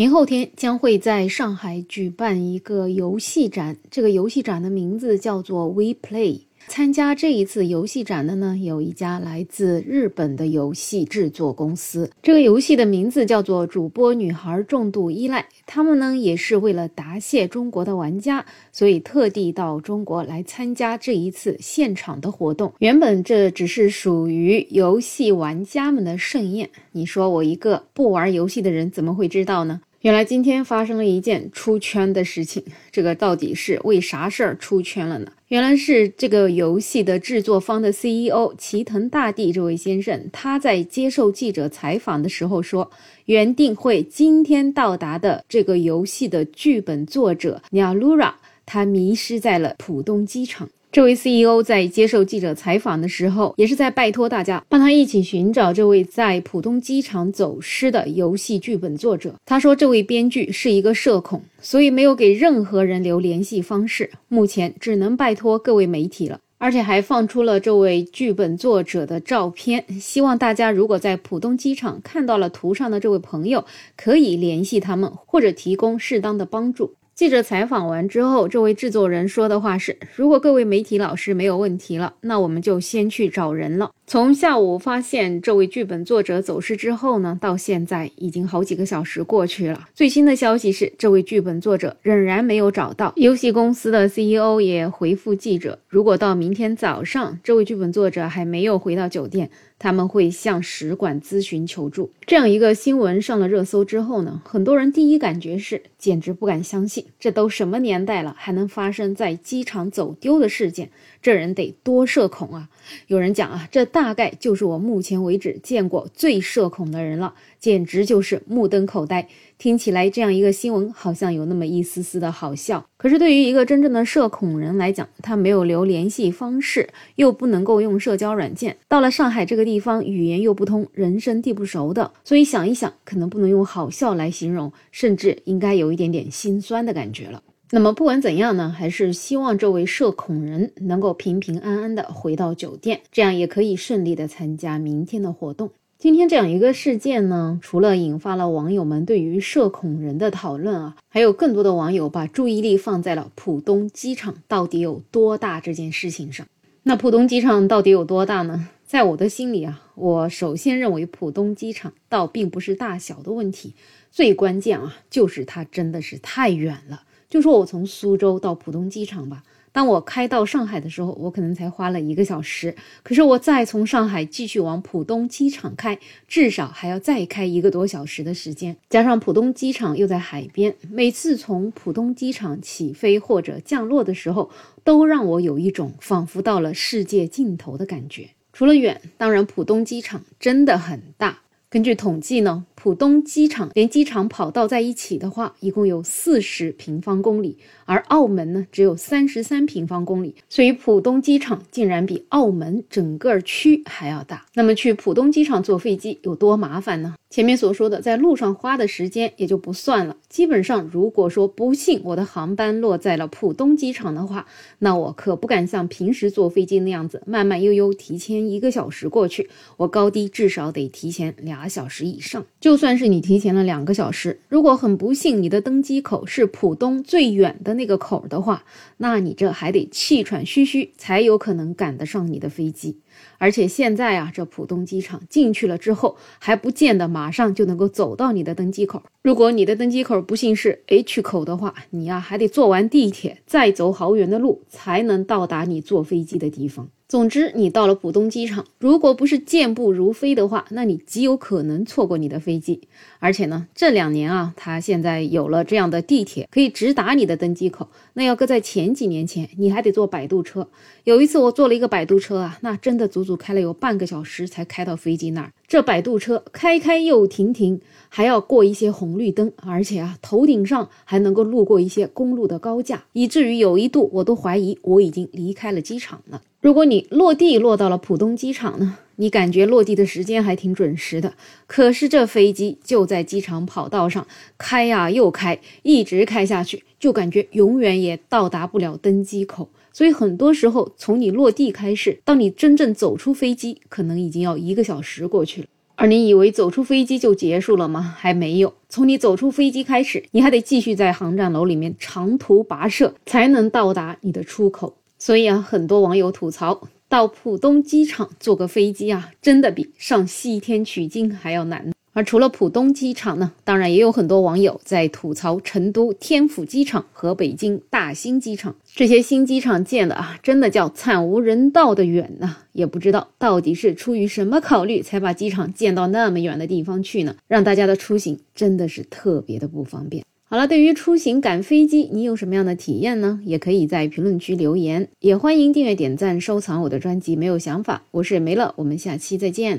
[0.00, 6.44] 明后天将会在上海举办一个游戏展，这个游戏展的名字叫做 We Play。
[6.68, 12.10] 参加这一次游戏展的呢，有一家来自日本的游戏制作公司。
[12.22, 15.42] 这个游戏的名字叫做《主播女孩重度依赖》。
[15.66, 22.72] 他们呢，也是为了答谢中国的玩家，所以特地到中国来参加这一次现场的活动。
[22.78, 29.82] 原本这只是属于游戏玩家们的盛宴，你说我一个不玩游戏的人怎么会知道呢？
[30.00, 35.30] 原来今天发生了一件出圈的事情，这个到底是为啥事儿出圈了呢？
[35.48, 42.90] 原来是这个游戏的制作方的 CEO 齐藤大地这位先生，他在接受记者采访的时候说，
[43.26, 48.32] 原定会今天到达的这个游戏的剧本作者 Nalura，
[48.64, 50.70] 他迷失在了浦东机场。
[50.92, 59.36] 这位 CEO 在接受记者采访的时候，也是在拜托大家帮他一起寻找这位在浦东机场走失的游戏剧本作者。
[59.46, 66.40] 他说，这位编剧是一个社恐，所以没有给任何人留联系方式，目前只能拜托各位媒体了。
[66.58, 73.64] 而且还放出了这位剧本作者的照片，希望大家如果在浦东机场看到了图上的这位朋友，
[73.96, 76.92] 可以联系他们或者提供适当的帮助。
[77.20, 89.86] 记者采访完之后，这位制作人说的话是：“如果各位媒体老师没有问题了，那我们就先去找人了。”从下午发现这位剧本作者走失之后呢，到现在已经好几个小时过去了。
[89.94, 93.12] 最新的消息是，这位剧本作者仍然没有找到。
[93.16, 102.12] 游戏公司的 CEO 也回复记者：“如果到明天早上，这位剧本作者还没有回到酒店。”他们会向使馆咨询求助。
[102.26, 110.90] 这样一个新闻上了热搜之后呢，很多人第一感觉是简直不敢相信，这都什么年代了，还能发生在机场走丢的事件？
[111.22, 112.68] 这人得多社恐啊！
[113.06, 119.28] 有人讲啊，这大概就是我目前为止见过最社恐的人了，简直就是目瞪口呆。
[119.58, 137.42] 听起来这样一个新闻好像有那么一丝丝的好笑，可是对于一个真正的社恐人来讲，他没有留联系方式，又不能够用社交软件，到了上海这个地方，语言又不通，人生地不熟的，所以想一想，可能不能用好笑来形容，甚至应该有一点点心酸的感觉了。
[137.70, 145.70] 那么不管怎样呢，还是希望这位社恐人能够平平安安的回到酒店，这样也可以顺利的参加明天的活动。
[146.00, 156.46] 今天这样一个事件呢，除了引发了网友们对于社恐人的讨论啊，还有更多的网友把注意力放在了浦东机场到底有多大这件事情上。
[156.84, 158.70] 那浦东机场到底有多大呢？
[158.86, 163.74] 在我的心里啊，我首先认为浦东机场倒并不是大小的问题，
[164.10, 167.02] 最关键啊，就是它真的是太远了。
[167.28, 169.42] 就说我从苏州到浦东机场吧。
[169.72, 172.74] 当我开到上海的时候，我可能才花了一个小时。
[173.02, 178.76] 可是我再从上海继续往浦东机场开，至少还要再开一个多小时的时间。
[178.88, 184.50] 加上浦东机场又在海边，每次从浦东机场起飞或者降落的时候，
[184.82, 188.30] 都让我有一种仿佛到了世界尽头的感觉。
[188.52, 191.38] 除了远，当然浦东机场真的很大。
[191.70, 192.66] 根据统计呢。
[192.82, 204.46] 浦东机场连机场跑道在一起的话，一共有四十平方公里，而澳门呢只有三十三平方公里，所以浦东机场竟然比澳门整个区还要大。
[204.54, 207.14] 那么去浦东机场坐飞机有多麻烦呢？
[207.30, 210.16] 前面所说的在路上花的时间也就不算了。
[210.28, 214.46] 基本上，如果说不幸我的航班落在了浦东机场的话，
[214.80, 222.44] 那我可不敢像平时坐飞机那样子慢慢悠悠提前一个小时过去，我高低至少得提前俩小时以上。
[222.60, 228.64] 就算是你提前了两个小时，如果很不幸你的登机口是浦东最远的那个口的话，
[228.96, 232.96] 那你这还得气喘吁吁才有可能赶得上你的飞机。
[233.38, 239.02] 而且现在啊，这浦东机场进去了之后，还不见得马上就能够走到你的登机口。
[239.22, 246.88] 如果你的登机口不幸是 H 口的话，你呀还得坐完地铁，再走好远的路，才能到达你坐飞机的地方。
[247.10, 252.82] 总之，你到了浦东机场，如果不是健步如飞的话，那你极有可能错过你的飞机。
[253.18, 257.88] 而且呢，这两年啊，它现在有了这样的地铁，可以直达你的登机口。
[258.12, 260.68] 那要搁在前几年前，你还得坐摆渡车。
[261.02, 265.52] 有一次我坐了一个摆渡车啊，那真的足足开了有半个小时才开到飞机那儿。
[265.66, 276.42] 这摆渡车开开又停停，还要过一些红绿灯，而且啊，头顶上还能够路过一些公路的高架，以至于有一度我都怀疑我已经离开了机场了。
[276.60, 281.32] 如果你落地落到了浦东机场呢，你感觉落地的时间还挺准时的。
[281.66, 284.26] 可是这飞机就在机场跑道上
[284.58, 289.70] 开呀又开，一直开下去，就感觉永远也到达不了登机口。
[289.90, 295.66] 所以很多时候，从你落地开始到你真正走出飞机，可能已经要一个小时过去了。
[295.96, 298.14] 而你以为走出飞机就结束了吗？
[298.18, 298.74] 还没有。
[298.90, 304.96] 从你走出飞机开始，你还得继续在航站楼里面长途跋涉，才能到达你的出口。
[305.20, 311.92] 所以啊，很多网友吐槽，到浦东机场坐个飞机啊，真的比上西天取经还要难。
[312.12, 322.56] 而除了浦东机场呢，当然也有很多网友在吐槽成都天府机场和北京大兴机场这些新机场建的啊，真的叫惨无人道的远呐！
[322.72, 327.36] 也不知道到底是出于什么考虑，才把机场建到那么远的地方去呢？
[327.46, 330.24] 让大家的出行真的是特别的不方便。
[330.52, 333.38] 好了，对于出行赶飞机，你有什么样的体验呢？
[333.44, 337.36] 也可以在评论区留言，也欢迎订阅、点赞、收藏我的专辑。
[337.36, 339.78] 没有想法，我是梅乐，我们下期再见。